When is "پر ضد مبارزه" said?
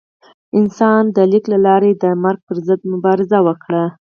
2.47-3.39